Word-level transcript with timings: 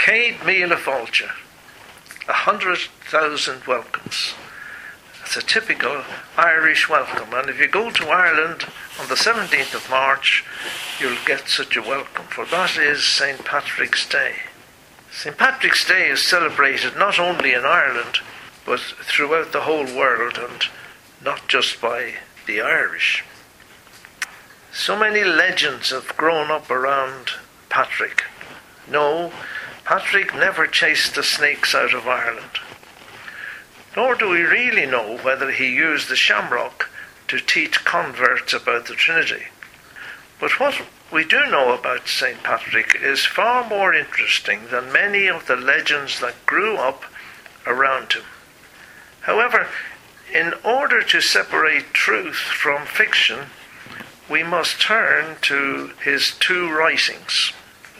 Céad 0.00 0.38
Fáilte, 0.78 1.28
a 2.26 2.32
hundred 2.32 2.78
thousand 3.10 3.66
welcomes. 3.66 4.32
It's 5.22 5.36
a 5.36 5.42
typical 5.42 6.04
Irish 6.38 6.88
welcome, 6.88 7.34
and 7.34 7.50
if 7.50 7.60
you 7.60 7.68
go 7.68 7.90
to 7.90 8.08
Ireland 8.08 8.64
on 8.98 9.08
the 9.08 9.14
17th 9.14 9.74
of 9.74 9.90
March, 9.90 10.42
you'll 10.98 11.22
get 11.26 11.48
such 11.48 11.76
a 11.76 11.82
welcome, 11.82 12.24
for 12.28 12.46
that 12.46 12.78
is 12.78 13.04
St. 13.04 13.44
Patrick's 13.44 14.08
Day. 14.08 14.36
St. 15.12 15.36
Patrick's 15.36 15.86
Day 15.86 16.08
is 16.08 16.22
celebrated 16.22 16.96
not 16.96 17.18
only 17.18 17.52
in 17.52 17.66
Ireland, 17.66 18.20
but 18.64 18.80
throughout 18.80 19.52
the 19.52 19.62
whole 19.62 19.84
world, 19.84 20.38
and 20.38 20.62
not 21.22 21.46
just 21.46 21.78
by 21.78 22.14
the 22.46 22.62
Irish. 22.62 23.22
So 24.72 24.98
many 24.98 25.24
legends 25.24 25.90
have 25.90 26.16
grown 26.16 26.50
up 26.50 26.70
around 26.70 27.32
Patrick. 27.68 28.22
No, 28.88 29.30
Patrick 29.90 30.32
never 30.36 30.68
chased 30.68 31.16
the 31.16 31.22
snakes 31.24 31.74
out 31.74 31.92
of 31.94 32.06
Ireland. 32.06 32.60
Nor 33.96 34.14
do 34.14 34.28
we 34.28 34.42
really 34.42 34.86
know 34.86 35.18
whether 35.18 35.50
he 35.50 35.74
used 35.74 36.08
the 36.08 36.14
shamrock 36.14 36.88
to 37.26 37.40
teach 37.40 37.84
converts 37.84 38.52
about 38.52 38.86
the 38.86 38.94
Trinity. 38.94 39.46
But 40.38 40.60
what 40.60 40.80
we 41.12 41.24
do 41.24 41.44
know 41.46 41.74
about 41.76 42.06
St. 42.06 42.40
Patrick 42.44 42.94
is 43.02 43.26
far 43.26 43.68
more 43.68 43.92
interesting 43.92 44.68
than 44.70 44.92
many 44.92 45.26
of 45.26 45.48
the 45.48 45.56
legends 45.56 46.20
that 46.20 46.46
grew 46.46 46.76
up 46.76 47.02
around 47.66 48.12
him. 48.12 48.22
However, 49.22 49.66
in 50.32 50.54
order 50.64 51.02
to 51.02 51.20
separate 51.20 51.92
truth 51.92 52.36
from 52.36 52.86
fiction, 52.86 53.46
we 54.30 54.44
must 54.44 54.80
turn 54.80 55.34
to 55.42 55.94
his 56.04 56.30
two 56.38 56.70
writings 56.70 57.52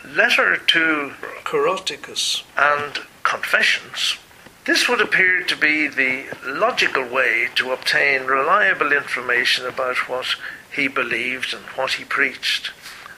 Letter 0.05 0.57
to 0.57 1.13
Coroticus 1.45 2.43
and 2.57 3.01
Confessions. 3.23 4.17
This 4.65 4.89
would 4.89 5.01
appear 5.01 5.43
to 5.43 5.57
be 5.57 5.89
the 5.89 6.25
logical 6.45 7.07
way 7.07 7.49
to 7.57 7.73
obtain 7.73 8.25
reliable 8.25 8.93
information 8.93 9.67
about 9.67 10.09
what 10.09 10.37
he 10.75 10.89
believed 10.89 11.53
and 11.53 11.65
what 11.77 11.93
he 11.93 12.05
preached 12.05 12.71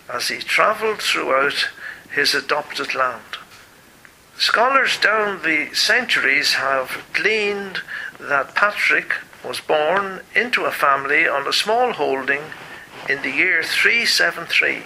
as 0.08 0.28
he 0.28 0.38
travelled 0.38 1.00
throughout 1.00 1.68
his 2.10 2.34
adopted 2.34 2.94
land. 2.96 3.38
Scholars 4.36 4.98
down 4.98 5.42
the 5.42 5.72
centuries 5.74 6.54
have 6.54 7.04
gleaned 7.12 7.80
that 8.18 8.56
Patrick 8.56 9.14
was 9.44 9.60
born 9.60 10.22
into 10.34 10.64
a 10.64 10.72
family 10.72 11.28
on 11.28 11.46
a 11.46 11.52
small 11.52 11.92
holding 11.92 12.42
in 13.08 13.22
the 13.22 13.30
year 13.30 13.62
373 13.62 14.82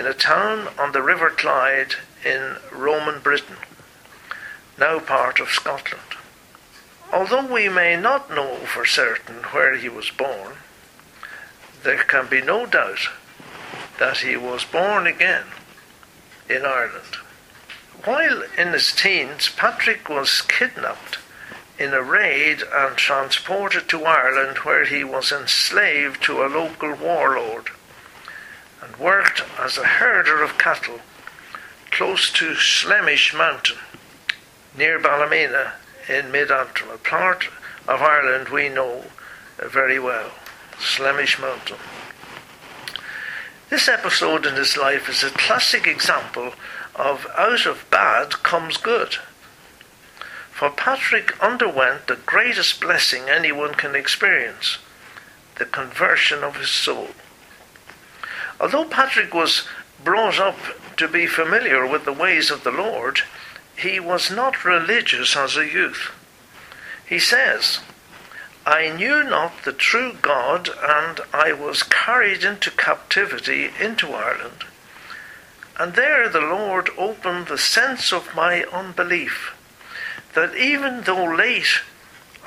in 0.00 0.06
a 0.06 0.14
town 0.14 0.66
on 0.78 0.92
the 0.92 1.02
River 1.02 1.28
Clyde 1.28 1.92
in 2.24 2.56
Roman 2.72 3.20
Britain 3.20 3.58
now 4.78 4.98
part 4.98 5.38
of 5.38 5.50
Scotland. 5.50 6.16
Although 7.12 7.52
we 7.52 7.68
may 7.68 8.00
not 8.00 8.30
know 8.30 8.56
for 8.64 8.86
certain 8.86 9.42
where 9.52 9.76
he 9.76 9.90
was 9.90 10.08
born, 10.08 10.54
there 11.82 12.02
can 12.02 12.28
be 12.28 12.40
no 12.40 12.64
doubt 12.64 13.10
that 13.98 14.18
he 14.18 14.38
was 14.38 14.64
born 14.64 15.06
again 15.06 15.44
in 16.48 16.64
Ireland. 16.64 17.16
While 18.02 18.44
in 18.56 18.68
his 18.68 18.92
teens, 18.92 19.50
Patrick 19.54 20.08
was 20.08 20.40
kidnapped 20.40 21.18
in 21.78 21.92
a 21.92 22.02
raid 22.02 22.62
and 22.72 22.96
transported 22.96 23.86
to 23.90 24.06
Ireland, 24.06 24.60
where 24.62 24.86
he 24.86 25.04
was 25.04 25.30
enslaved 25.30 26.22
to 26.22 26.42
a 26.42 26.48
local 26.48 26.94
warlord 26.94 27.68
and 28.82 28.96
worked 28.96 29.42
as 29.58 29.78
a 29.78 29.84
herder 29.84 30.42
of 30.42 30.58
cattle 30.58 31.00
close 31.90 32.32
to 32.32 32.54
Slemish 32.54 33.34
Mountain 33.34 33.78
near 34.76 34.98
Ballymena 34.98 35.72
in 36.08 36.30
mid 36.30 36.50
Antrim, 36.50 36.90
a 36.90 36.98
part 36.98 37.48
of 37.86 38.02
Ireland 38.02 38.48
we 38.48 38.68
know 38.68 39.04
very 39.58 39.98
well, 39.98 40.30
Slemish 40.78 41.38
Mountain. 41.38 41.76
This 43.68 43.88
episode 43.88 44.46
in 44.46 44.54
his 44.54 44.76
life 44.76 45.08
is 45.08 45.22
a 45.22 45.30
classic 45.30 45.86
example 45.86 46.54
of 46.94 47.26
out 47.36 47.66
of 47.66 47.86
bad 47.90 48.42
comes 48.42 48.76
good. 48.76 49.16
For 50.50 50.70
Patrick 50.70 51.40
underwent 51.42 52.06
the 52.06 52.16
greatest 52.16 52.80
blessing 52.80 53.28
anyone 53.28 53.74
can 53.74 53.94
experience 53.94 54.78
the 55.58 55.64
conversion 55.64 56.42
of 56.42 56.56
his 56.56 56.70
soul. 56.70 57.08
Although 58.60 58.84
Patrick 58.84 59.32
was 59.32 59.66
brought 60.04 60.38
up 60.38 60.58
to 60.98 61.08
be 61.08 61.26
familiar 61.26 61.86
with 61.86 62.04
the 62.04 62.12
ways 62.12 62.50
of 62.50 62.62
the 62.62 62.70
Lord, 62.70 63.20
he 63.76 63.98
was 63.98 64.30
not 64.30 64.64
religious 64.64 65.34
as 65.34 65.56
a 65.56 65.66
youth. 65.66 66.12
He 67.06 67.18
says, 67.18 67.80
I 68.66 68.90
knew 68.90 69.24
not 69.24 69.64
the 69.64 69.72
true 69.72 70.12
God, 70.20 70.68
and 70.82 71.20
I 71.32 71.52
was 71.52 71.82
carried 71.82 72.44
into 72.44 72.70
captivity 72.70 73.70
into 73.80 74.12
Ireland. 74.12 74.64
And 75.78 75.94
there 75.94 76.28
the 76.28 76.42
Lord 76.42 76.90
opened 76.98 77.46
the 77.46 77.56
sense 77.56 78.12
of 78.12 78.34
my 78.34 78.64
unbelief, 78.64 79.54
that 80.34 80.54
even 80.54 81.02
though 81.04 81.24
late, 81.24 81.80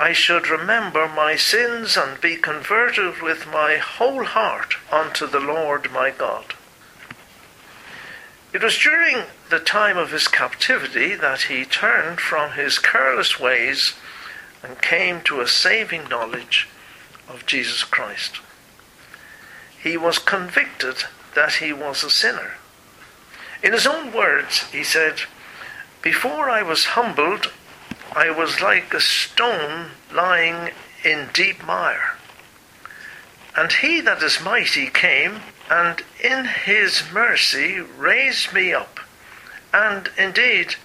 I 0.04 0.12
should 0.12 0.50
remember 0.50 1.08
my 1.08 1.34
sins 1.34 1.96
and 1.96 2.20
be 2.20 2.36
converted 2.36 3.22
with 3.22 3.46
my 3.46 3.78
whole 3.78 4.24
heart 4.24 4.74
unto 4.92 5.26
the 5.26 5.40
Lord 5.40 5.90
my 5.92 6.10
God. 6.10 6.52
It 8.52 8.62
was 8.62 8.76
during 8.76 9.22
the 9.48 9.60
time 9.60 9.96
of 9.96 10.10
his 10.10 10.28
captivity 10.28 11.14
that 11.14 11.44
he 11.44 11.64
turned 11.64 12.20
from 12.20 12.52
his 12.52 12.78
careless 12.78 13.40
ways 13.40 13.94
and 14.62 14.82
came 14.82 15.22
to 15.22 15.40
a 15.40 15.48
saving 15.48 16.06
knowledge 16.10 16.68
of 17.26 17.46
Jesus 17.46 17.82
Christ. 17.82 18.40
He 19.82 19.96
was 19.96 20.18
convicted 20.18 20.96
that 21.34 21.54
he 21.54 21.72
was 21.72 22.04
a 22.04 22.10
sinner. 22.10 22.56
In 23.62 23.72
his 23.72 23.86
own 23.86 24.12
words, 24.12 24.64
he 24.64 24.84
said, 24.84 25.22
Before 26.02 26.50
I 26.50 26.62
was 26.62 26.92
humbled, 26.92 27.50
I 28.14 28.30
was 28.30 28.60
like 28.60 28.94
a 28.94 29.00
stone 29.00 29.90
lying 30.12 30.70
in 31.04 31.30
deep 31.32 31.64
mire. 31.64 32.16
And 33.56 33.72
he 33.72 34.00
that 34.00 34.22
is 34.22 34.40
mighty 34.40 34.86
came 34.88 35.40
and 35.70 36.02
in 36.22 36.44
his 36.44 37.02
mercy 37.12 37.80
raised 37.80 38.52
me 38.52 38.72
up, 38.72 39.00
and 39.72 40.10
indeed 40.16 40.76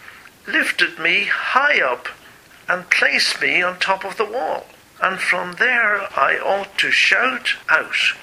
lifted 0.48 0.98
me 0.98 1.26
high 1.26 1.82
up 1.82 2.08
and 2.68 2.90
placed 2.90 3.42
me 3.42 3.62
on 3.62 3.78
top 3.78 4.04
of 4.04 4.18
the 4.18 4.26
wall. 4.26 4.66
And 5.02 5.20
from 5.20 5.54
there 5.54 6.02
I 6.20 6.40
ought 6.40 6.78
to 6.80 6.92
shout 6.92 7.56
out 7.70 8.16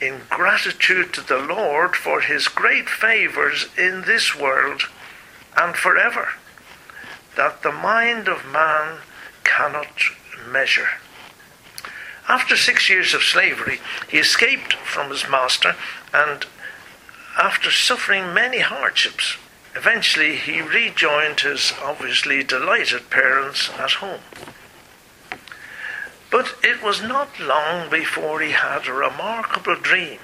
in 0.00 0.20
gratitude 0.30 1.12
to 1.14 1.20
the 1.20 1.38
Lord 1.38 1.96
for 1.96 2.20
his 2.20 2.48
great 2.48 2.88
favours 2.88 3.66
in 3.76 4.02
this 4.02 4.36
world 4.36 4.82
and 5.56 5.74
forever, 5.74 6.28
that 7.36 7.62
the 7.62 7.72
mind 7.72 8.28
of 8.28 8.44
man 8.46 8.98
cannot 9.44 9.88
measure. 10.50 10.88
After 12.28 12.56
six 12.56 12.90
years 12.90 13.14
of 13.14 13.22
slavery, 13.22 13.80
he 14.08 14.18
escaped 14.18 14.74
from 14.74 15.10
his 15.10 15.28
master 15.28 15.76
and, 16.12 16.44
after 17.38 17.70
suffering 17.70 18.34
many 18.34 18.58
hardships, 18.58 19.36
eventually 19.74 20.36
he 20.36 20.60
rejoined 20.60 21.40
his 21.40 21.72
obviously 21.82 22.42
delighted 22.42 23.10
parents 23.10 23.70
at 23.78 23.92
home. 23.92 24.20
But 26.30 26.56
it 26.64 26.82
was 26.82 27.00
not 27.02 27.38
long 27.38 27.88
before 27.88 28.40
he 28.40 28.50
had 28.50 28.88
a 28.88 28.92
remarkable 28.92 29.76
dream 29.76 30.18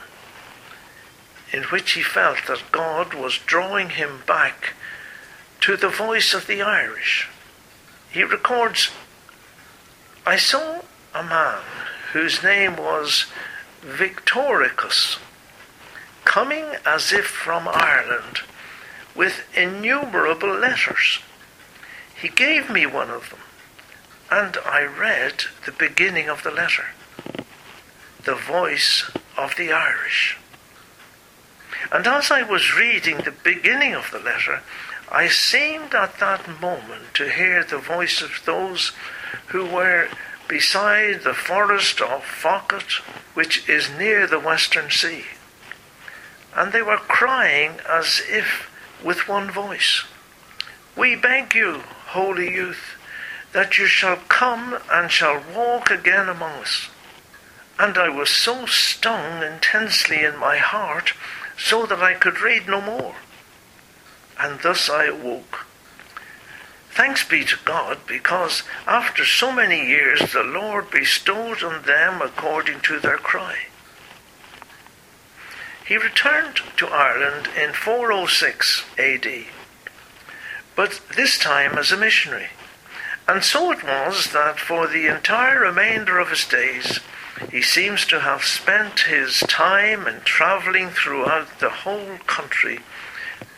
in 1.52 1.64
which 1.64 1.92
he 1.92 2.02
felt 2.02 2.46
that 2.48 2.72
God 2.72 3.14
was 3.14 3.38
drawing 3.38 3.90
him 3.90 4.22
back 4.26 4.74
to 5.62 5.76
the 5.76 5.88
voice 5.88 6.34
of 6.34 6.48
the 6.48 6.60
Irish. 6.60 7.28
He 8.10 8.24
records, 8.24 8.90
I 10.26 10.36
saw 10.36 10.82
a 11.14 11.22
man 11.22 11.62
whose 12.12 12.42
name 12.42 12.76
was 12.76 13.26
Victoricus, 13.80 15.18
coming 16.24 16.64
as 16.84 17.12
if 17.12 17.26
from 17.26 17.68
Ireland 17.68 18.40
with 19.14 19.44
innumerable 19.54 20.52
letters. 20.52 21.20
He 22.20 22.28
gave 22.28 22.68
me 22.68 22.84
one 22.84 23.10
of 23.10 23.30
them, 23.30 23.40
and 24.30 24.56
I 24.64 24.82
read 24.82 25.44
the 25.64 25.72
beginning 25.72 26.28
of 26.28 26.42
the 26.42 26.50
letter 26.50 26.86
The 28.24 28.34
Voice 28.34 29.10
of 29.36 29.54
the 29.56 29.72
Irish. 29.72 30.38
And 31.92 32.06
as 32.06 32.32
I 32.32 32.42
was 32.42 32.76
reading 32.76 33.18
the 33.18 33.34
beginning 33.44 33.94
of 33.94 34.10
the 34.10 34.18
letter, 34.18 34.62
I 35.14 35.28
seemed 35.28 35.94
at 35.94 36.18
that 36.20 36.58
moment 36.62 37.12
to 37.14 37.28
hear 37.28 37.62
the 37.62 37.76
voice 37.76 38.22
of 38.22 38.40
those 38.46 38.92
who 39.48 39.66
were 39.66 40.08
beside 40.48 41.20
the 41.20 41.34
forest 41.34 42.00
of 42.00 42.24
Foclut, 42.24 43.02
which 43.34 43.68
is 43.68 43.90
near 43.90 44.26
the 44.26 44.40
western 44.40 44.90
sea. 44.90 45.24
And 46.56 46.72
they 46.72 46.80
were 46.80 46.96
crying 46.96 47.72
as 47.86 48.22
if 48.26 48.70
with 49.04 49.28
one 49.28 49.50
voice 49.50 50.04
We 50.96 51.14
beg 51.14 51.54
you, 51.54 51.82
holy 52.06 52.50
youth, 52.50 52.96
that 53.52 53.76
you 53.76 53.86
shall 53.86 54.16
come 54.28 54.78
and 54.90 55.10
shall 55.10 55.42
walk 55.54 55.90
again 55.90 56.30
among 56.30 56.62
us. 56.62 56.88
And 57.78 57.98
I 57.98 58.08
was 58.08 58.30
so 58.30 58.64
stung 58.64 59.42
intensely 59.42 60.24
in 60.24 60.38
my 60.38 60.56
heart, 60.56 61.12
so 61.58 61.84
that 61.84 62.02
I 62.02 62.14
could 62.14 62.40
read 62.40 62.66
no 62.66 62.80
more. 62.80 63.16
And 64.38 64.60
thus 64.60 64.88
I 64.90 65.06
awoke. 65.06 65.66
Thanks 66.90 67.26
be 67.26 67.44
to 67.44 67.56
God, 67.64 68.00
because 68.06 68.64
after 68.86 69.24
so 69.24 69.50
many 69.50 69.86
years 69.86 70.32
the 70.32 70.42
Lord 70.42 70.90
bestowed 70.90 71.62
on 71.62 71.82
them 71.84 72.20
according 72.20 72.80
to 72.82 73.00
their 73.00 73.16
cry. 73.16 73.56
He 75.86 75.96
returned 75.96 76.60
to 76.76 76.86
Ireland 76.86 77.48
in 77.56 77.72
406 77.72 78.84
AD, 78.98 79.26
but 80.76 81.00
this 81.16 81.38
time 81.38 81.76
as 81.76 81.92
a 81.92 81.96
missionary. 81.96 82.50
And 83.26 83.42
so 83.42 83.72
it 83.72 83.82
was 83.82 84.32
that 84.32 84.58
for 84.58 84.86
the 84.86 85.06
entire 85.06 85.60
remainder 85.60 86.18
of 86.18 86.30
his 86.30 86.46
days, 86.46 87.00
he 87.50 87.62
seems 87.62 88.06
to 88.06 88.20
have 88.20 88.44
spent 88.44 89.00
his 89.00 89.40
time 89.40 90.06
in 90.06 90.20
travelling 90.20 90.90
throughout 90.90 91.58
the 91.58 91.70
whole 91.70 92.18
country, 92.26 92.80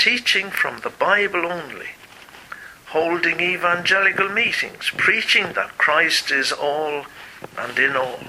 teaching 0.04 0.50
from 0.50 0.80
the 0.80 0.90
Bible 0.90 1.46
only, 1.46 1.86
holding 2.88 3.40
evangelical 3.40 4.28
meetings, 4.28 4.90
preaching 4.98 5.54
that 5.54 5.78
Christ 5.78 6.30
is 6.30 6.52
all 6.52 7.06
and 7.56 7.78
in 7.78 7.96
all. 7.96 8.20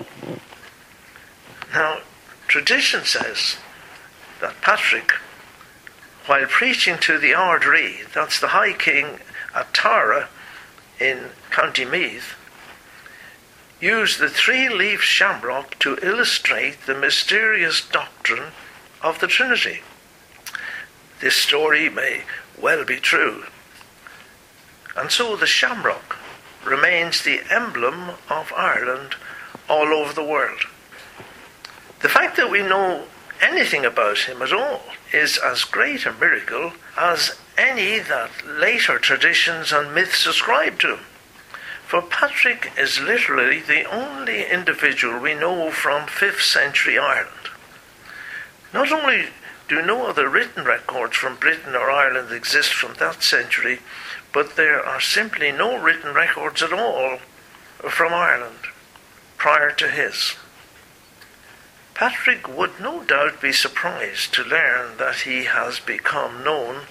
Now, 1.73 1.97
tradition 2.47 3.03
says 3.03 3.57
that 4.39 4.61
Patrick, 4.61 5.11
while 6.27 6.45
preaching 6.45 6.97
to 6.99 7.19
the 7.19 7.33
Ard 7.33 7.65
Righ, 7.65 8.05
that's 8.13 8.39
the 8.39 8.55
High 8.55 8.71
King 8.71 9.19
at 9.53 9.73
Tara 9.73 10.29
in 10.97 11.31
County 11.51 11.83
Meath, 11.83 12.35
used 13.81 14.17
the 14.17 14.29
three 14.29 14.69
leaf 14.69 15.01
shamrock 15.01 15.77
to 15.79 15.99
illustrate 16.01 16.85
the 16.85 16.95
mysterious 16.95 17.85
doctrine 17.85 18.53
of 19.01 19.19
the 19.19 19.27
Trinity. 19.27 19.81
This 21.25 21.37
story 21.37 21.89
may 21.89 22.21
well 22.55 22.85
be 22.85 22.97
true. 22.97 23.45
And 24.95 25.09
so 25.09 25.35
the 25.35 25.47
shamrock 25.47 26.17
remains 26.63 27.23
the 27.23 27.41
emblem 27.49 28.11
of 28.29 28.53
Ireland 28.55 29.15
all 29.67 29.87
over 29.87 30.13
the 30.13 30.23
world. 30.23 30.59
The 32.03 32.09
fact 32.09 32.37
that 32.37 32.51
we 32.51 32.61
know 32.61 33.05
anything 33.41 33.85
about 33.85 34.19
him 34.19 34.43
at 34.43 34.53
all 34.53 34.83
is 35.11 35.39
as 35.39 35.63
great 35.63 36.05
a 36.05 36.13
miracle 36.13 36.73
as 36.95 37.39
any 37.57 37.97
that 37.97 38.45
later 38.45 38.99
traditions 38.99 39.71
and 39.71 39.95
myths 39.95 40.27
ascribe 40.27 40.77
to 40.81 40.97
him. 40.97 41.05
For 41.87 42.03
Patrick 42.03 42.71
is 42.77 42.99
literally 42.99 43.61
the 43.61 43.85
only 43.85 44.45
individual 44.45 45.19
we 45.19 45.33
know 45.33 45.71
from 45.71 46.05
5th 46.05 46.41
century 46.41 46.99
Ireland. 46.99 47.49
Not 48.71 48.91
only 48.91 49.29
do 49.67 49.81
no 49.81 50.05
other 50.05 50.29
written 50.29 50.63
records 50.63 51.17
from 51.17 51.37
Britain 51.37 51.75
or 51.75 51.89
Ireland 51.89 52.31
exist 52.31 52.73
from 52.73 52.93
that 52.95 53.23
century, 53.23 53.79
but 54.31 54.55
there 54.55 54.85
are 54.85 55.01
simply 55.01 55.51
no 55.51 55.77
written 55.77 56.13
records 56.13 56.61
at 56.61 56.73
all 56.73 57.17
from 57.89 58.13
Ireland 58.13 58.67
prior 59.37 59.71
to 59.71 59.89
his. 59.89 60.35
Patrick 61.93 62.47
would 62.47 62.79
no 62.79 63.03
doubt 63.03 63.41
be 63.41 63.53
surprised 63.53 64.33
to 64.33 64.43
learn 64.43 64.97
that 64.97 65.21
he 65.21 65.45
has 65.45 65.79
become 65.79 66.43
known 66.43 66.81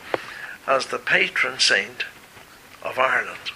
as 0.66 0.86
the 0.86 0.98
patron 0.98 1.58
saint 1.58 2.04
of 2.82 2.98
Ireland. 2.98 3.52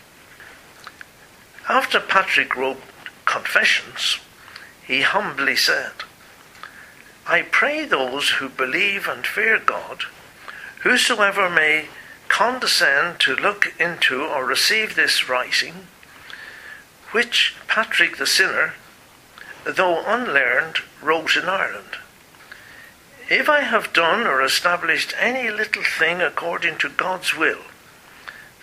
After 1.69 2.01
Patrick 2.01 2.55
wrote 2.55 2.83
Confessions, 3.25 4.19
he 4.87 5.03
humbly 5.03 5.57
said, 5.57 5.93
I 7.29 7.43
pray 7.43 7.85
those 7.85 8.31
who 8.31 8.49
believe 8.49 9.07
and 9.07 9.27
fear 9.27 9.59
God, 9.59 10.05
whosoever 10.81 11.51
may 11.51 11.89
condescend 12.29 13.21
to 13.21 13.37
look 13.37 13.75
into 13.79 14.25
or 14.25 14.45
receive 14.45 14.95
this 14.95 15.29
writing, 15.29 15.89
which 17.13 17.55
Patrick 17.67 18.17
the 18.17 18.27
sinner 18.27 18.75
though 19.65 20.05
unlearned, 20.07 20.79
wrote 21.03 21.37
in 21.37 21.45
Ireland. 21.45 21.99
If 23.29 23.49
I 23.49 23.61
have 23.61 23.93
done 23.93 24.27
or 24.27 24.41
established 24.41 25.15
any 25.19 25.51
little 25.51 25.83
thing 25.83 26.23
according 26.23 26.79
to 26.79 26.89
God's 26.89 27.37
will, 27.37 27.63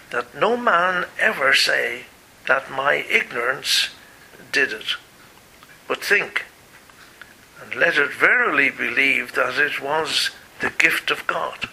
that 0.09 0.33
no 0.33 0.57
man 0.57 1.05
ever 1.19 1.53
say 1.53 2.05
that 2.47 2.71
my 2.71 2.95
ignorance 2.95 3.89
did 4.51 4.73
it, 4.73 4.95
but 5.87 6.03
think, 6.03 6.44
and 7.61 7.75
let 7.75 7.97
it 7.97 8.13
verily 8.13 8.69
believe 8.69 9.33
that 9.33 9.57
it 9.57 9.81
was 9.81 10.31
the 10.61 10.69
gift 10.69 11.11
of 11.11 11.27
God. 11.27 11.69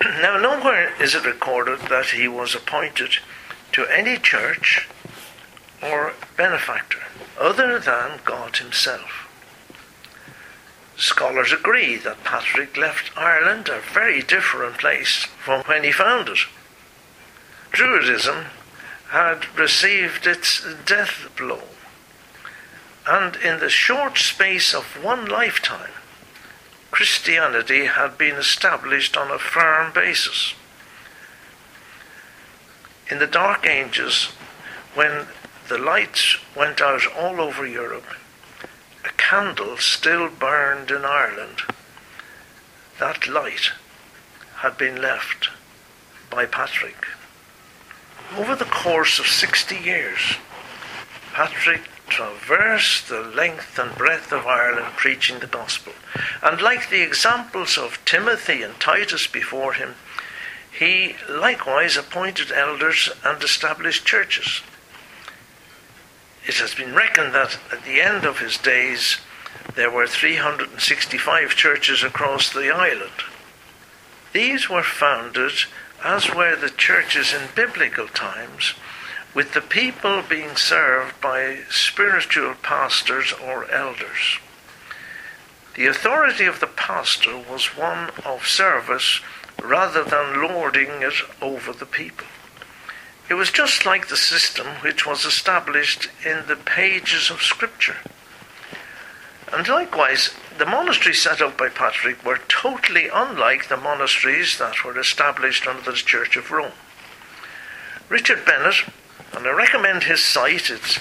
now, 0.04 0.38
nowhere 0.38 0.92
is 1.00 1.14
it 1.14 1.24
recorded 1.24 1.80
that 1.88 2.10
he 2.10 2.28
was 2.28 2.54
appointed 2.54 3.18
to 3.72 3.86
any 3.86 4.16
church 4.16 4.88
or 5.82 6.14
benefactor 6.36 7.02
other 7.38 7.78
than 7.78 8.20
God 8.24 8.56
Himself. 8.56 9.28
Scholars 10.96 11.52
agree 11.52 11.96
that 11.96 12.24
Patrick 12.24 12.76
left 12.76 13.16
Ireland 13.16 13.68
a 13.68 13.80
very 13.80 14.20
different 14.20 14.78
place 14.78 15.26
from 15.44 15.62
when 15.64 15.84
he 15.84 15.92
found 15.92 16.28
it. 16.28 16.40
Druidism 17.70 18.46
had 19.10 19.56
received 19.56 20.26
its 20.26 20.66
death 20.84 21.28
blow, 21.36 21.62
and 23.08 23.36
in 23.36 23.60
the 23.60 23.70
short 23.70 24.18
space 24.18 24.74
of 24.74 25.02
one 25.02 25.26
lifetime, 25.26 25.90
Christianity 26.90 27.86
had 27.86 28.18
been 28.18 28.36
established 28.36 29.16
on 29.16 29.30
a 29.30 29.38
firm 29.38 29.92
basis. 29.92 30.54
In 33.10 33.18
the 33.18 33.26
Dark 33.26 33.66
Ages, 33.66 34.26
when 34.94 35.26
the 35.68 35.78
lights 35.78 36.38
went 36.56 36.80
out 36.80 37.06
all 37.14 37.40
over 37.40 37.66
Europe. 37.66 38.06
A 39.04 39.10
candle 39.18 39.76
still 39.76 40.28
burned 40.30 40.90
in 40.90 41.04
Ireland. 41.04 41.60
That 42.98 43.28
light 43.28 43.72
had 44.56 44.78
been 44.78 45.00
left 45.00 45.50
by 46.30 46.46
Patrick. 46.46 47.06
Over 48.36 48.56
the 48.56 48.64
course 48.64 49.18
of 49.18 49.26
60 49.26 49.76
years, 49.76 50.36
Patrick 51.32 51.82
traversed 52.08 53.08
the 53.08 53.20
length 53.20 53.78
and 53.78 53.94
breadth 53.96 54.32
of 54.32 54.46
Ireland 54.46 54.96
preaching 54.96 55.38
the 55.38 55.46
gospel. 55.46 55.92
And 56.42 56.60
like 56.60 56.90
the 56.90 57.02
examples 57.02 57.78
of 57.78 58.04
Timothy 58.04 58.62
and 58.62 58.78
Titus 58.80 59.26
before 59.26 59.74
him, 59.74 59.94
he 60.70 61.16
likewise 61.28 61.96
appointed 61.96 62.52
elders 62.52 63.10
and 63.24 63.42
established 63.42 64.04
churches. 64.04 64.62
It 66.46 66.54
has 66.56 66.74
been 66.74 66.94
reckoned 66.94 67.34
that 67.34 67.58
at 67.72 67.84
the 67.84 68.00
end 68.00 68.24
of 68.24 68.38
his 68.38 68.56
days 68.56 69.18
there 69.74 69.90
were 69.90 70.06
365 70.06 71.54
churches 71.54 72.02
across 72.02 72.52
the 72.52 72.70
island. 72.70 73.24
These 74.32 74.68
were 74.68 74.82
founded, 74.82 75.52
as 76.04 76.32
were 76.32 76.56
the 76.56 76.70
churches 76.70 77.32
in 77.32 77.48
biblical 77.54 78.08
times, 78.08 78.74
with 79.38 79.54
the 79.54 79.60
people 79.60 80.20
being 80.28 80.56
served 80.56 81.20
by 81.20 81.58
spiritual 81.70 82.56
pastors 82.60 83.32
or 83.34 83.70
elders. 83.70 84.40
The 85.76 85.86
authority 85.86 86.44
of 86.44 86.58
the 86.58 86.66
pastor 86.66 87.38
was 87.48 87.76
one 87.76 88.10
of 88.26 88.48
service 88.48 89.20
rather 89.62 90.02
than 90.02 90.42
lording 90.42 91.02
it 91.02 91.14
over 91.40 91.72
the 91.72 91.86
people. 91.86 92.26
It 93.30 93.34
was 93.34 93.52
just 93.52 93.86
like 93.86 94.08
the 94.08 94.16
system 94.16 94.66
which 94.80 95.06
was 95.06 95.24
established 95.24 96.08
in 96.26 96.42
the 96.48 96.56
pages 96.56 97.30
of 97.30 97.40
Scripture. 97.40 97.98
And 99.52 99.68
likewise, 99.68 100.34
the 100.58 100.66
monasteries 100.66 101.22
set 101.22 101.40
up 101.40 101.56
by 101.56 101.68
Patrick 101.68 102.24
were 102.24 102.40
totally 102.48 103.06
unlike 103.06 103.68
the 103.68 103.76
monasteries 103.76 104.58
that 104.58 104.84
were 104.84 104.98
established 104.98 105.64
under 105.68 105.92
the 105.92 105.96
Church 105.96 106.36
of 106.36 106.50
Rome. 106.50 106.72
Richard 108.08 108.44
Bennett, 108.44 108.82
and 109.34 109.46
I 109.46 109.50
recommend 109.50 110.04
his 110.04 110.24
site, 110.24 110.70
it's 110.70 110.98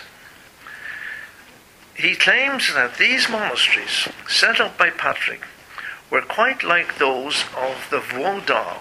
he 1.96 2.14
claims 2.14 2.72
that 2.72 2.98
these 2.98 3.28
monasteries, 3.28 4.06
set 4.28 4.60
up 4.60 4.78
by 4.78 4.90
Patrick, 4.90 5.42
were 6.08 6.22
quite 6.22 6.62
like 6.62 6.98
those 6.98 7.42
of 7.56 7.88
the 7.90 7.98
Vaudois 7.98 8.80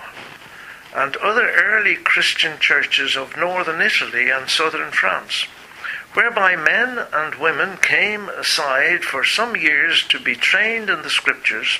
and 0.95 1.15
other 1.17 1.49
early 1.49 1.95
Christian 1.95 2.59
churches 2.59 3.15
of 3.15 3.37
northern 3.37 3.81
Italy 3.81 4.29
and 4.29 4.49
southern 4.49 4.91
France, 4.91 5.43
whereby 6.13 6.55
men 6.55 7.05
and 7.13 7.35
women 7.35 7.77
came 7.77 8.29
aside 8.29 9.03
for 9.03 9.23
some 9.23 9.55
years 9.55 10.03
to 10.07 10.19
be 10.19 10.35
trained 10.35 10.89
in 10.89 11.01
the 11.01 11.09
scriptures 11.09 11.79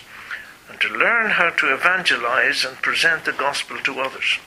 and 0.70 0.80
to 0.82 0.90
learn 0.90 1.32
how 1.32 1.50
to 1.50 1.74
evangelize 1.74 2.66
and 2.66 2.78
present 2.78 3.26
the 3.26 3.32
gospel 3.32 3.78
to 3.80 4.00
others. 4.00 4.38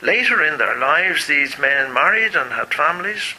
Later 0.00 0.44
in 0.44 0.58
their 0.58 0.78
lives, 0.78 1.26
these 1.26 1.58
men 1.58 1.92
married 1.92 2.36
and 2.36 2.52
had 2.52 2.72
families. 2.72 3.34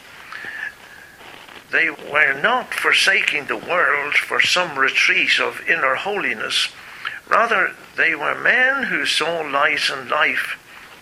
They 1.71 1.89
were 1.89 2.39
not 2.41 2.73
forsaking 2.73 3.45
the 3.45 3.57
world 3.57 4.15
for 4.15 4.41
some 4.41 4.77
retreat 4.77 5.39
of 5.39 5.61
inner 5.67 5.95
holiness. 5.95 6.69
Rather, 7.29 7.75
they 7.95 8.15
were 8.15 8.33
men 8.33 8.83
who 8.83 9.05
saw 9.05 9.41
light 9.41 9.89
and 9.89 10.09
life 10.09 10.57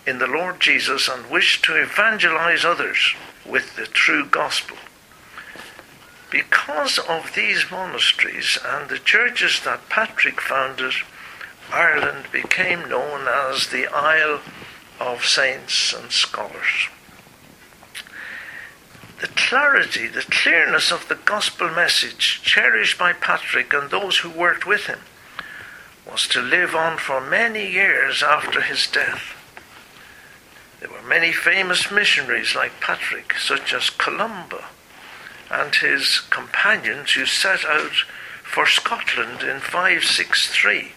in 0.06 0.18
the 0.18 0.26
Lord 0.26 0.60
Jesus 0.60 1.08
and 1.08 1.30
wished 1.30 1.64
to 1.64 1.74
evangelize 1.74 2.64
others 2.64 3.14
with 3.46 3.76
the 3.76 3.86
true 3.86 4.26
gospel. 4.26 4.76
Because 6.30 6.98
of 6.98 7.34
these 7.34 7.70
monasteries 7.70 8.58
and 8.62 8.90
the 8.90 8.98
churches 8.98 9.60
that 9.64 9.88
Patrick 9.88 10.40
founded, 10.40 10.92
Ireland 11.72 12.26
became 12.30 12.88
known 12.88 13.26
as 13.26 13.68
the 13.68 13.86
Isle 13.86 14.40
of 15.00 15.24
Saints 15.24 15.94
and 15.94 16.12
Scholars. 16.12 16.88
The 19.22 19.28
clarity, 19.28 20.06
the 20.06 20.26
clearness 20.30 20.92
of 20.92 21.08
the 21.08 21.14
gospel 21.14 21.70
message 21.70 22.42
cherished 22.42 22.98
by 22.98 23.14
Patrick 23.14 23.72
and 23.72 23.90
those 23.90 24.18
who 24.18 24.30
worked 24.30 24.66
with 24.66 24.86
him 24.86 25.00
was 26.10 26.26
to 26.28 26.40
live 26.40 26.74
on 26.74 26.98
for 26.98 27.20
many 27.20 27.70
years 27.70 28.22
after 28.22 28.62
his 28.62 28.86
death. 28.86 29.34
There 30.80 30.90
were 30.90 31.02
many 31.02 31.32
famous 31.32 31.90
missionaries 31.90 32.54
like 32.54 32.80
Patrick, 32.80 33.34
such 33.34 33.74
as 33.74 33.90
Columba 33.90 34.64
and 35.50 35.74
his 35.74 36.20
companions 36.30 37.12
who 37.12 37.26
set 37.26 37.64
out 37.64 38.04
for 38.44 38.66
Scotland 38.66 39.42
in 39.42 39.60
563. 39.60 40.92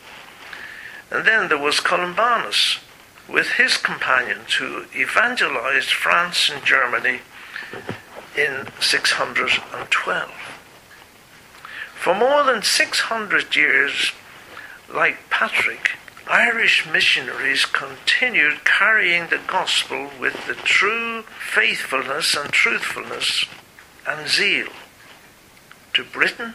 And 1.10 1.26
then 1.26 1.50
there 1.50 1.58
was 1.58 1.80
Columbanus 1.80 2.80
with 3.28 3.52
his 3.52 3.78
companions 3.78 4.54
who 4.56 4.86
evangelized 4.96 5.92
France 5.92 6.50
and 6.50 6.64
Germany 6.64 7.22
in 8.38 8.68
612. 8.80 10.32
For 11.96 12.16
more 12.16 12.44
than 12.44 12.64
600 12.64 13.56
years, 13.56 14.12
like 14.94 15.30
Patrick, 15.30 15.92
Irish 16.28 16.88
missionaries 16.88 17.66
continued 17.66 18.64
carrying 18.64 19.28
the 19.28 19.40
gospel 19.48 20.10
with 20.20 20.48
the 20.48 20.54
true 20.54 21.24
faithfulness 21.24 22.36
and 22.36 22.52
truthfulness 22.52 23.46
and 24.08 24.28
zeal 24.28 24.68
to 25.94 26.04
Britain, 26.04 26.54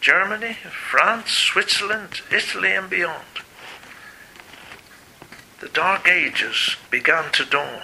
Germany, 0.00 0.56
France, 0.90 1.30
Switzerland, 1.30 2.22
Italy, 2.32 2.72
and 2.72 2.88
beyond. 2.88 3.24
The 5.60 5.68
Dark 5.68 6.08
Ages 6.08 6.76
began 6.90 7.30
to 7.32 7.44
dawn, 7.44 7.82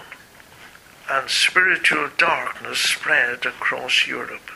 and 1.11 1.29
spiritual 1.29 2.09
darkness 2.17 2.79
spread 2.79 3.45
across 3.45 4.07
Europe. 4.07 4.51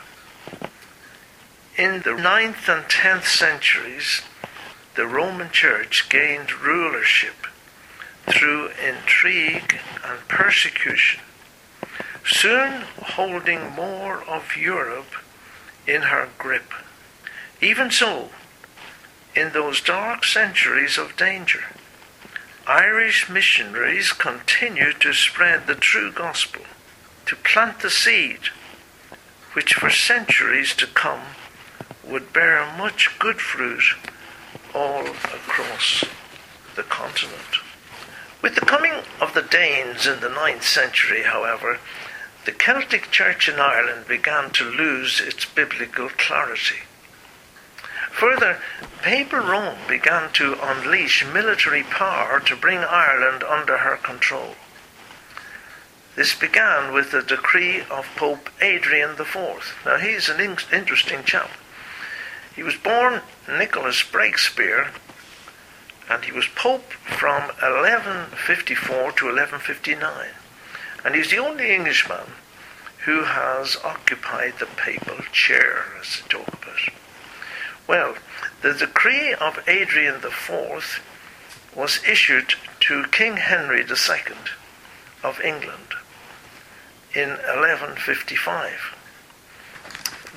In 1.77 2.01
the 2.01 2.15
ninth 2.15 2.67
and 2.67 2.89
tenth 2.89 3.27
centuries, 3.27 4.21
the 4.95 5.07
Roman 5.07 5.49
Church 5.51 6.09
gained 6.09 6.51
rulership 6.61 7.47
through 8.27 8.69
intrigue 8.85 9.79
and 10.03 10.27
persecution 10.27 11.21
soon 12.25 12.83
holding 13.01 13.71
more 13.71 14.23
of 14.23 14.55
Europe 14.55 15.13
in 15.87 16.03
her 16.03 16.29
grip. 16.37 16.71
Even 17.61 17.89
so, 17.89 18.29
in 19.35 19.51
those 19.53 19.81
dark 19.81 20.25
centuries 20.25 20.97
of 20.97 21.15
danger, 21.15 21.63
Irish 22.67 23.29
missionaries 23.29 24.13
continued 24.13 25.01
to 25.01 25.13
spread 25.13 25.67
the 25.67 25.75
true 25.75 26.11
gospel, 26.11 26.63
to 27.25 27.35
plant 27.35 27.79
the 27.79 27.89
seed, 27.89 28.39
which 29.53 29.73
for 29.73 29.89
centuries 29.89 30.75
to 30.75 30.87
come 30.87 31.21
would 32.03 32.33
bear 32.33 32.65
much 32.77 33.17
good 33.19 33.39
fruit 33.39 33.95
all 34.73 35.05
across 35.07 36.03
the 36.75 36.83
continent. 36.83 37.59
With 38.41 38.55
the 38.55 38.61
coming 38.61 39.03
of 39.19 39.33
the 39.33 39.41
Danes 39.41 40.07
in 40.07 40.19
the 40.19 40.29
ninth 40.29 40.63
century, 40.63 41.23
however, 41.23 41.79
the 42.45 42.51
Celtic 42.51 43.11
Church 43.11 43.47
in 43.47 43.59
Ireland 43.59 44.07
began 44.07 44.49
to 44.51 44.63
lose 44.63 45.21
its 45.21 45.45
biblical 45.45 46.09
clarity. 46.09 46.79
Further, 48.11 48.59
Papal 49.01 49.39
Rome 49.39 49.77
began 49.87 50.31
to 50.33 50.57
unleash 50.61 51.25
military 51.25 51.83
power 51.83 52.39
to 52.39 52.55
bring 52.55 52.79
Ireland 52.79 53.43
under 53.43 53.77
her 53.77 53.97
control. 53.97 54.55
This 56.15 56.35
began 56.35 56.93
with 56.93 57.11
the 57.11 57.21
decree 57.21 57.81
of 57.89 58.07
Pope 58.15 58.49
Adrian 58.61 59.11
IV. 59.11 59.75
Now, 59.85 59.97
he's 59.97 60.29
an 60.29 60.41
in- 60.41 60.57
interesting 60.73 61.23
chap. 61.23 61.51
He 62.55 62.63
was 62.63 62.75
born 62.75 63.21
Nicholas 63.47 64.03
Breakspear, 64.03 64.89
and 66.09 66.25
he 66.25 66.31
was 66.31 66.47
Pope 66.47 66.91
from 66.91 67.43
1154 67.59 68.87
to 68.93 69.25
1159 69.25 70.27
and 71.03 71.15
he's 71.15 71.31
the 71.31 71.37
only 71.37 71.73
Englishman 71.73 72.33
who 73.05 73.23
has 73.23 73.77
occupied 73.83 74.53
the 74.59 74.67
papal 74.67 75.17
chair, 75.31 75.85
as 75.99 76.21
they 76.21 76.27
talk 76.27 76.47
about. 76.47 76.89
Well, 77.87 78.15
the 78.61 78.73
decree 78.73 79.33
of 79.33 79.63
Adrian 79.67 80.15
IV 80.15 81.01
was 81.75 81.99
issued 82.07 82.53
to 82.81 83.05
King 83.05 83.37
Henry 83.37 83.81
II 83.81 84.35
of 85.23 85.41
England 85.41 85.95
in 87.15 87.29
1155. 87.29 88.95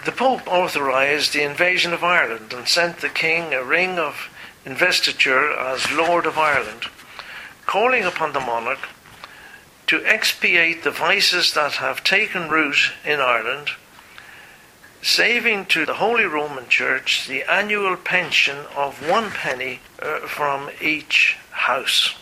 The 0.05 0.13
Pope 0.13 0.47
authorized 0.47 1.33
the 1.33 1.43
invasion 1.43 1.95
of 1.95 2.05
Ireland 2.05 2.53
and 2.53 2.69
sent 2.69 2.99
the 2.99 3.09
King 3.09 3.55
a 3.55 3.65
ring 3.65 3.99
of 3.99 4.29
investiture 4.67 5.51
as 5.51 5.91
Lord 5.91 6.27
of 6.27 6.37
Ireland, 6.37 6.85
calling 7.65 8.05
upon 8.05 8.35
the 8.35 8.41
monarch 8.41 8.87
to 9.87 10.05
expiate 10.05 10.85
the 10.85 10.91
vices 10.91 11.55
that 11.55 11.75
have 11.75 12.05
taken 12.05 12.51
root 12.51 12.93
in 13.03 13.19
Ireland, 13.19 13.71
saving 15.01 15.67
to 15.67 15.87
the 15.87 15.95
Holy 15.95 16.25
Roman 16.25 16.69
Church 16.69 17.27
the 17.27 17.43
annual 17.51 17.97
pension 17.97 18.67
of 18.77 19.09
one 19.09 19.31
penny 19.31 19.81
uh, 20.03 20.21
from 20.21 20.69
each 20.83 21.39
house. 21.51 22.15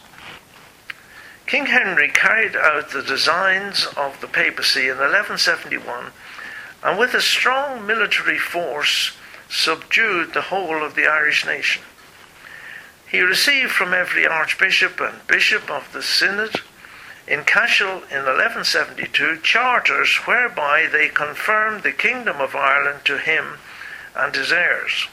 King 1.47 1.67
Henry 1.67 2.09
carried 2.09 2.55
out 2.55 2.91
the 2.91 3.03
designs 3.03 3.87
of 3.97 4.21
the 4.21 4.29
papacy 4.29 4.83
in 4.83 4.99
1171 4.99 6.12
and 6.83 6.99
with 6.99 7.15
a 7.15 7.21
strong 7.21 7.87
military 7.87 8.39
force 8.39 9.12
subdued 9.49 10.33
the 10.33 10.43
whole 10.43 10.83
of 10.85 10.95
the 10.95 11.07
Irish 11.07 11.47
nation. 11.47 11.83
He 13.09 13.21
received 13.21 13.71
from 13.71 13.93
every 13.93 14.27
archbishop 14.27 15.01
and 15.01 15.27
bishop 15.27 15.71
of 15.71 15.93
the 15.93 16.03
synod 16.03 16.61
in 17.27 17.45
Cashel 17.45 18.03
in 18.11 18.25
1172 18.25 19.39
charters 19.43 20.17
whereby 20.25 20.89
they 20.91 21.09
confirmed 21.09 21.83
the 21.83 21.93
kingdom 21.93 22.41
of 22.41 22.57
Ireland 22.57 23.05
to 23.05 23.19
him 23.19 23.59
and 24.17 24.35
his 24.35 24.51
heirs. 24.51 25.09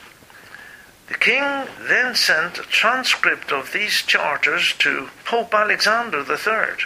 The 1.08 1.16
king 1.16 1.44
then 1.80 2.16
sent 2.16 2.60
a 2.60 2.64
transcript 2.64 3.52
of 3.52 3.74
these 3.74 4.02
charters 4.04 4.74
to 4.80 5.10
Pope 5.26 5.54
Alexander 5.54 6.20
III, 6.20 6.86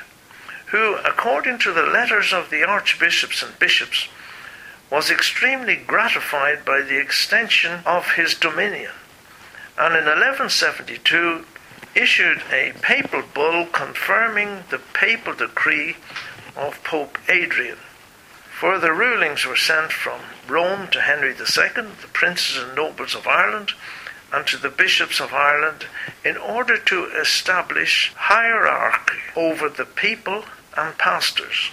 who, 0.67 0.95
according 0.95 1.59
to 1.59 1.73
the 1.73 1.83
letters 1.83 2.33
of 2.33 2.49
the 2.49 2.63
archbishops 2.63 3.43
and 3.43 3.57
bishops, 3.59 4.07
was 4.89 5.09
extremely 5.09 5.75
gratified 5.75 6.63
by 6.65 6.81
the 6.81 6.99
extension 6.99 7.81
of 7.85 8.11
his 8.11 8.35
dominion, 8.35 8.91
and 9.77 9.95
in 9.95 10.05
1172 10.05 11.45
issued 11.95 12.41
a 12.51 12.73
papal 12.81 13.23
bull 13.33 13.65
confirming 13.67 14.63
the 14.69 14.79
papal 14.93 15.33
decree 15.33 15.95
of 16.55 16.83
Pope 16.83 17.17
Adrian. 17.29 17.77
Further 18.59 18.93
rulings 18.93 19.45
were 19.45 19.55
sent 19.55 19.91
from 19.91 20.21
Rome 20.47 20.87
to 20.91 21.01
Henry 21.01 21.31
II, 21.31 21.35
the 21.35 22.09
princes 22.13 22.63
and 22.63 22.75
nobles 22.75 23.15
of 23.15 23.27
Ireland, 23.27 23.71
and 24.31 24.47
to 24.47 24.57
the 24.57 24.69
bishops 24.69 25.19
of 25.19 25.33
Ireland 25.33 25.85
in 26.23 26.37
order 26.37 26.77
to 26.77 27.05
establish 27.05 28.11
hierarchy 28.15 29.19
over 29.35 29.69
the 29.69 29.85
people 29.85 30.45
and 30.75 30.97
pastors, 30.97 31.69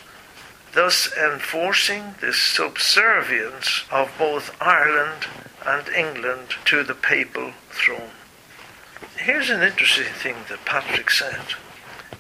thus 0.75 1.11
enforcing 1.17 2.15
the 2.21 2.33
subservience 2.33 3.85
of 3.91 4.11
both 4.19 4.57
Ireland 4.61 5.27
and 5.67 5.89
England 5.89 6.55
to 6.67 6.85
the 6.85 6.95
papal 6.95 7.53
throne. 7.71 8.11
Here's 9.17 9.51
an 9.51 9.63
interesting 9.63 10.13
thing 10.15 10.37
that 10.49 10.65
Patrick 10.65 11.11
said 11.11 11.55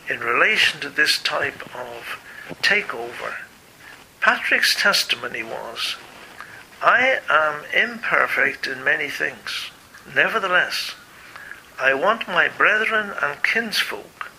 in 0.09 0.21
relation 0.21 0.80
to 0.80 0.88
this 0.88 1.19
type 1.19 1.62
of 1.75 2.21
takeover. 2.62 3.37
Patrick's 4.21 4.75
testimony 4.75 5.42
was, 5.42 5.97
I 6.83 7.21
am 7.28 7.64
imperfect 7.73 8.66
in 8.66 8.83
many 8.83 9.09
things. 9.09 9.71
Nevertheless, 10.14 10.95
I 11.78 11.95
want 11.95 12.26
my 12.26 12.49
brethren 12.49 13.12
and 13.23 13.42
kinsfolk 13.42 14.30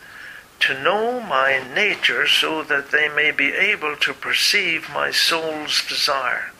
to 0.61 0.81
know 0.81 1.19
my 1.19 1.61
nature 1.73 2.27
so 2.27 2.63
that 2.63 2.91
they 2.91 3.09
may 3.09 3.31
be 3.31 3.53
able 3.53 3.95
to 3.97 4.13
perceive 4.13 4.89
my 4.93 5.11
soul's 5.11 5.85
desire. 5.87 6.51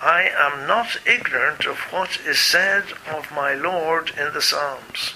I 0.00 0.28
am 0.28 0.66
not 0.66 0.98
ignorant 1.06 1.66
of 1.66 1.78
what 1.90 2.20
is 2.24 2.38
said 2.38 2.84
of 3.10 3.32
my 3.32 3.54
Lord 3.54 4.10
in 4.10 4.32
the 4.32 4.42
Psalms. 4.42 5.14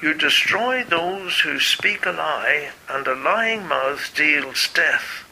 You 0.00 0.14
destroy 0.14 0.84
those 0.84 1.40
who 1.40 1.58
speak 1.58 2.06
a 2.06 2.12
lie, 2.12 2.70
and 2.88 3.06
a 3.06 3.14
lying 3.14 3.66
mouth 3.66 4.12
deals 4.14 4.68
death 4.74 5.24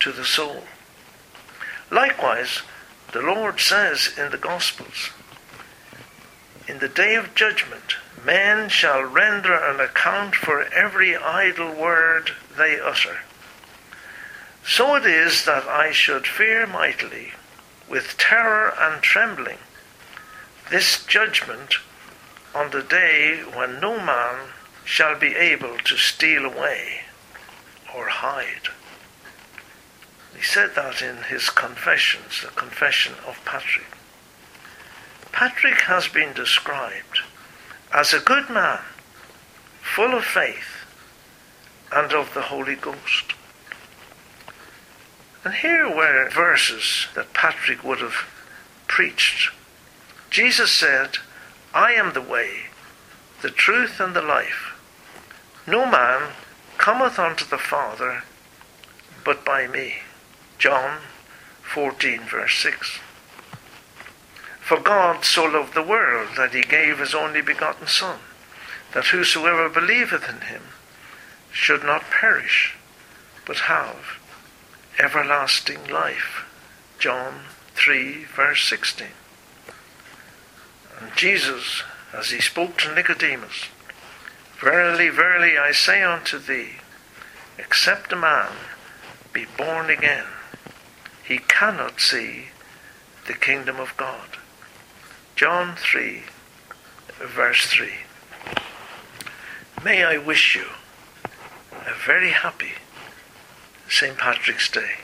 to 0.00 0.12
the 0.12 0.24
soul. 0.24 0.64
Likewise, 1.90 2.62
the 3.12 3.22
Lord 3.22 3.58
says 3.58 4.10
in 4.18 4.30
the 4.30 4.38
Gospels, 4.38 5.10
In 6.68 6.78
the 6.78 6.88
day 6.88 7.14
of 7.14 7.34
judgment, 7.34 7.96
men 8.24 8.68
shall 8.68 9.02
render 9.02 9.54
an 9.54 9.80
account 9.80 10.34
for 10.34 10.62
every 10.72 11.16
idle 11.16 11.72
word 11.72 12.32
they 12.56 12.80
utter. 12.80 13.18
So 14.64 14.96
it 14.96 15.06
is 15.06 15.44
that 15.44 15.66
I 15.66 15.92
should 15.92 16.26
fear 16.26 16.66
mightily, 16.66 17.32
with 17.88 18.18
terror 18.18 18.74
and 18.78 19.02
trembling, 19.02 19.58
this 20.70 21.04
judgment 21.06 21.76
on 22.54 22.70
the 22.70 22.82
day 22.82 23.42
when 23.54 23.80
no 23.80 23.98
man 23.98 24.48
shall 24.84 25.18
be 25.18 25.34
able 25.34 25.78
to 25.78 25.96
steal 25.96 26.44
away 26.44 27.00
or 27.94 28.08
hide. 28.08 28.68
He 30.36 30.42
said 30.42 30.74
that 30.74 31.02
in 31.02 31.24
his 31.24 31.50
confessions, 31.50 32.42
the 32.42 32.48
confession 32.48 33.14
of 33.26 33.42
Patrick. 33.44 33.86
Patrick 35.32 35.80
has 35.82 36.08
been 36.08 36.32
described 36.32 37.20
as 37.92 38.12
a 38.12 38.20
good 38.20 38.50
man, 38.50 38.80
full 39.80 40.14
of 40.14 40.24
faith 40.24 40.84
and 41.92 42.12
of 42.12 42.32
the 42.34 42.42
Holy 42.42 42.74
Ghost. 42.74 43.34
And 45.44 45.54
here 45.54 45.88
were 45.88 46.28
verses 46.30 47.06
that 47.14 47.32
Patrick 47.32 47.82
would 47.82 48.00
have 48.00 48.26
preached. 48.86 49.50
Jesus 50.30 50.70
said, 50.70 51.18
I 51.72 51.92
am 51.92 52.12
the 52.12 52.20
way, 52.20 52.64
the 53.40 53.50
truth, 53.50 54.00
and 54.00 54.14
the 54.14 54.22
life. 54.22 54.74
No 55.66 55.86
man 55.86 56.32
cometh 56.76 57.18
unto 57.18 57.44
the 57.44 57.58
Father 57.58 58.24
but 59.24 59.44
by 59.44 59.66
me. 59.66 59.96
John 60.58 61.00
14, 61.62 62.20
verse 62.20 62.54
6. 62.54 62.98
For 64.68 64.78
God 64.78 65.24
so 65.24 65.46
loved 65.46 65.72
the 65.72 65.82
world 65.82 66.28
that 66.36 66.52
he 66.52 66.60
gave 66.60 66.98
his 66.98 67.14
only 67.14 67.40
begotten 67.40 67.86
Son, 67.86 68.18
that 68.92 69.06
whosoever 69.06 69.70
believeth 69.70 70.28
in 70.28 70.42
him 70.42 70.60
should 71.50 71.82
not 71.82 72.10
perish, 72.10 72.74
but 73.46 73.60
have 73.60 74.18
everlasting 74.98 75.88
life. 75.88 76.44
John 76.98 77.44
3, 77.76 78.24
verse 78.24 78.62
16. 78.68 79.06
And 81.00 81.16
Jesus, 81.16 81.82
as 82.12 82.28
he 82.28 82.40
spoke 82.42 82.76
to 82.76 82.94
Nicodemus, 82.94 83.68
Verily, 84.60 85.08
verily, 85.08 85.56
I 85.56 85.72
say 85.72 86.02
unto 86.02 86.38
thee, 86.38 86.72
except 87.56 88.12
a 88.12 88.16
man 88.16 88.50
be 89.32 89.46
born 89.56 89.88
again, 89.88 90.26
he 91.24 91.38
cannot 91.38 92.02
see 92.02 92.48
the 93.26 93.32
kingdom 93.32 93.80
of 93.80 93.96
God. 93.96 94.36
John 95.38 95.76
3, 95.76 96.24
verse 97.20 97.66
3. 97.66 97.90
May 99.84 100.02
I 100.02 100.18
wish 100.18 100.56
you 100.56 100.64
a 101.72 101.94
very 102.04 102.30
happy 102.30 102.72
St. 103.88 104.18
Patrick's 104.18 104.68
Day. 104.68 104.94